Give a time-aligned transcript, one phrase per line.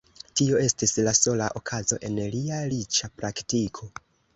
[0.39, 3.97] Tio estis la sola okazo en lia riĉa praktiko.